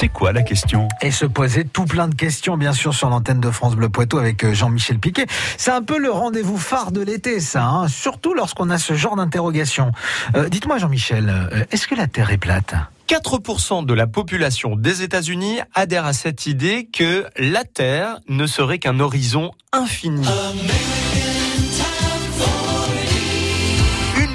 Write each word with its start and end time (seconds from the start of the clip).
C'est 0.00 0.08
quoi 0.08 0.30
la 0.30 0.42
question? 0.42 0.86
Et 1.02 1.10
se 1.10 1.26
poser 1.26 1.64
tout 1.64 1.84
plein 1.84 2.06
de 2.06 2.14
questions, 2.14 2.56
bien 2.56 2.72
sûr, 2.72 2.94
sur 2.94 3.10
l'antenne 3.10 3.40
de 3.40 3.50
France 3.50 3.74
Bleu 3.74 3.88
Poitou 3.88 4.18
avec 4.18 4.44
euh, 4.44 4.54
Jean-Michel 4.54 5.00
Piquet. 5.00 5.26
C'est 5.56 5.72
un 5.72 5.82
peu 5.82 5.98
le 5.98 6.08
rendez-vous 6.12 6.56
phare 6.56 6.92
de 6.92 7.00
l'été, 7.00 7.40
ça, 7.40 7.64
hein, 7.64 7.88
surtout 7.88 8.32
lorsqu'on 8.32 8.70
a 8.70 8.78
ce 8.78 8.94
genre 8.94 9.16
d'interrogation. 9.16 9.90
Euh, 10.36 10.48
Dites-moi, 10.48 10.78
Jean-Michel, 10.78 11.28
euh, 11.28 11.64
est-ce 11.72 11.88
que 11.88 11.96
la 11.96 12.06
Terre 12.06 12.30
est 12.30 12.38
plate? 12.38 12.76
4% 13.08 13.84
de 13.84 13.92
la 13.92 14.06
population 14.06 14.76
des 14.76 15.02
États-Unis 15.02 15.58
adhère 15.74 16.06
à 16.06 16.12
cette 16.12 16.46
idée 16.46 16.88
que 16.92 17.26
la 17.36 17.64
Terre 17.64 18.20
ne 18.28 18.46
serait 18.46 18.78
qu'un 18.78 19.00
horizon 19.00 19.50
infini. 19.72 20.24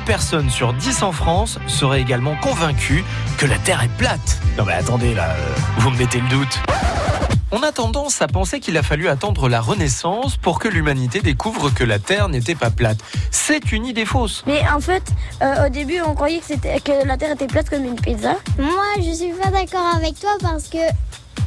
Personne 0.06 0.50
sur 0.50 0.74
10 0.74 1.04
en 1.04 1.12
France 1.12 1.60
serait 1.68 2.02
également 2.02 2.36
convaincue 2.36 3.04
que 3.38 3.46
la 3.46 3.58
Terre 3.58 3.84
est 3.84 3.98
plate. 3.98 4.40
Non 4.58 4.66
mais 4.66 4.74
attendez 4.74 5.14
là, 5.14 5.30
euh, 5.30 5.56
vous 5.78 5.90
me 5.90 5.98
mettez 5.98 6.20
le 6.20 6.30
doute. 6.30 6.60
On 7.56 7.62
a 7.62 7.72
tendance 7.72 8.20
à 8.24 8.28
penser 8.28 8.60
qu'il 8.60 8.78
a 8.78 8.84
fallu 8.84 9.08
attendre 9.08 9.48
la 9.48 9.62
Renaissance 9.62 10.38
pour 10.38 10.58
que 10.58 10.68
l'humanité 10.68 11.22
découvre 11.22 11.70
que 11.70 11.84
la 11.84 12.00
Terre 12.00 12.28
n'était 12.28 12.56
pas 12.56 12.72
plate. 12.72 12.98
C'est 13.30 13.72
une 13.72 13.86
idée 13.86 14.06
fausse. 14.06 14.44
Mais 14.48 14.64
en 14.74 14.80
fait, 14.80 15.04
euh, 15.44 15.68
au 15.68 15.70
début, 15.70 16.02
on 16.02 16.16
croyait 16.16 16.40
que, 16.40 16.80
que 16.80 17.06
la 17.06 17.16
Terre 17.16 17.34
était 17.34 17.46
plate 17.46 17.70
comme 17.70 17.86
une 17.86 17.96
pizza. 17.96 18.38
Moi, 18.58 18.84
je 18.98 19.12
suis 19.14 19.34
pas 19.34 19.52
d'accord 19.52 19.86
avec 19.96 20.20
toi 20.20 20.32
parce 20.42 20.68
que 20.68 20.80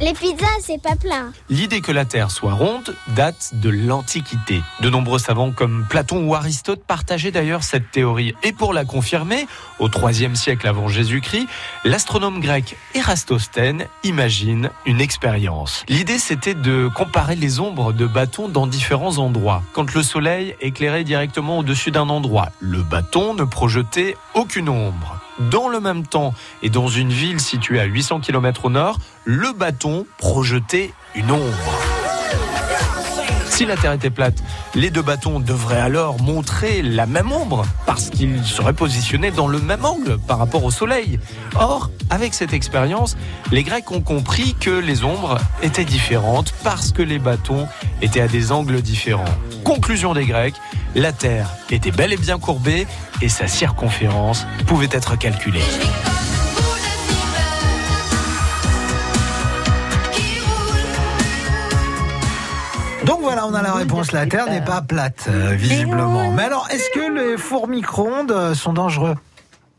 les 0.01 0.13
pizzas, 0.13 0.45
c'est 0.61 0.81
pas 0.81 0.95
plat. 0.95 1.25
L'idée 1.49 1.81
que 1.81 1.91
la 1.91 2.05
Terre 2.05 2.31
soit 2.31 2.53
ronde 2.53 2.95
date 3.15 3.51
de 3.53 3.69
l'Antiquité. 3.69 4.61
De 4.81 4.89
nombreux 4.89 5.19
savants 5.19 5.51
comme 5.51 5.85
Platon 5.89 6.27
ou 6.27 6.35
Aristote 6.35 6.83
partageaient 6.85 7.31
d'ailleurs 7.31 7.63
cette 7.63 7.91
théorie. 7.91 8.35
Et 8.43 8.51
pour 8.51 8.73
la 8.73 8.85
confirmer, 8.85 9.47
au 9.79 9.89
IIIe 9.89 10.35
siècle 10.35 10.67
avant 10.67 10.87
Jésus-Christ, 10.87 11.47
l'astronome 11.83 12.39
grec 12.39 12.77
Érastosthène 12.93 13.85
imagine 14.03 14.69
une 14.85 15.01
expérience. 15.01 15.83
L'idée 15.89 16.19
c'était 16.19 16.53
de 16.53 16.89
comparer 16.93 17.35
les 17.35 17.59
ombres 17.59 17.93
de 17.93 18.05
bâtons 18.05 18.49
dans 18.49 18.67
différents 18.67 19.17
endroits. 19.17 19.63
Quand 19.73 19.93
le 19.93 20.03
soleil 20.03 20.55
éclairait 20.61 21.03
directement 21.03 21.59
au-dessus 21.59 21.91
d'un 21.91 22.09
endroit, 22.09 22.49
le 22.59 22.83
bâton 22.83 23.33
ne 23.33 23.43
projetait 23.43 24.15
aucune 24.35 24.69
ombre. 24.69 25.19
Dans 25.39 25.69
le 25.69 25.79
même 25.79 26.05
temps 26.05 26.33
et 26.63 26.69
dans 26.69 26.87
une 26.87 27.11
ville 27.11 27.39
située 27.39 27.79
à 27.79 27.85
800 27.85 28.21
km 28.21 28.65
au 28.65 28.69
nord, 28.69 28.97
le 29.25 29.53
bâton 29.53 30.05
projetait 30.17 30.91
une 31.15 31.31
ombre. 31.31 31.86
Si 33.57 33.65
la 33.65 33.75
Terre 33.75 33.93
était 33.93 34.11
plate, 34.11 34.43
les 34.75 34.91
deux 34.91 35.01
bâtons 35.01 35.39
devraient 35.39 35.81
alors 35.81 36.21
montrer 36.21 36.83
la 36.83 37.07
même 37.07 37.31
ombre, 37.31 37.65
parce 37.87 38.11
qu'ils 38.11 38.45
seraient 38.45 38.71
positionnés 38.71 39.31
dans 39.31 39.47
le 39.47 39.59
même 39.59 39.83
angle 39.83 40.19
par 40.19 40.37
rapport 40.37 40.63
au 40.63 40.69
Soleil. 40.69 41.17
Or, 41.55 41.89
avec 42.11 42.35
cette 42.35 42.53
expérience, 42.53 43.17
les 43.51 43.63
Grecs 43.63 43.89
ont 43.89 44.01
compris 44.01 44.53
que 44.59 44.69
les 44.69 45.03
ombres 45.03 45.39
étaient 45.63 45.85
différentes 45.85 46.53
parce 46.63 46.91
que 46.91 47.01
les 47.01 47.17
bâtons 47.17 47.67
étaient 48.03 48.21
à 48.21 48.27
des 48.27 48.51
angles 48.51 48.79
différents. 48.83 49.25
Conclusion 49.63 50.13
des 50.13 50.27
Grecs, 50.27 50.55
la 50.93 51.11
Terre 51.11 51.49
était 51.71 51.89
bel 51.89 52.13
et 52.13 52.17
bien 52.17 52.37
courbée 52.37 52.85
et 53.23 53.29
sa 53.29 53.47
circonférence 53.47 54.45
pouvait 54.67 54.89
être 54.91 55.17
calculée. 55.17 55.65
Donc 63.07 63.21
voilà, 63.21 63.47
on 63.47 63.53
a 63.53 63.61
la 63.61 63.73
réponse. 63.73 64.11
La 64.11 64.27
Terre 64.27 64.49
n'est 64.49 64.63
pas 64.63 64.81
plate, 64.81 65.27
euh, 65.29 65.53
visiblement. 65.57 66.31
Mais 66.31 66.43
alors, 66.43 66.67
est-ce 66.69 66.89
que 66.89 67.09
les 67.13 67.37
fours 67.37 67.69
micro-ondes 67.69 68.31
euh, 68.33 68.53
sont 68.53 68.73
dangereux 68.73 69.15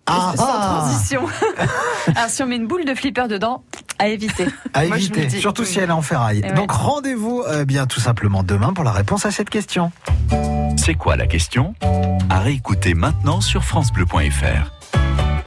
ah, 0.07 0.33
Sans 0.35 0.47
transition. 0.47 1.27
alors, 2.17 2.31
si 2.31 2.43
on 2.43 2.47
met 2.47 2.57
une 2.57 2.67
boule 2.67 2.87
de 2.87 2.95
flipper 2.95 3.29
dedans, 3.29 3.65
à 3.98 4.09
éviter. 4.09 4.47
À 4.73 4.87
éviter, 4.87 5.29
surtout 5.29 5.67
si 5.67 5.79
elle 5.79 5.91
est 5.91 5.93
en 5.93 6.01
ferraille. 6.01 6.41
Donc 6.57 6.73
rendez-vous 6.73 7.45
euh, 7.47 7.67
bien 7.67 7.87
tout 7.87 8.01
simplement 8.01 8.43
demain 8.43 8.73
pour 8.73 8.85
la 8.85 8.93
réponse 8.93 9.27
à 9.27 9.31
cette 9.31 9.51
question. 9.51 9.92
C'est 10.79 10.95
quoi 10.95 11.17
la 11.17 11.27
question? 11.27 11.75
À 12.31 12.41
réécouter 12.41 12.95
maintenant 12.95 13.42
sur 13.42 13.63
FranceBleu.fr. 13.63 14.77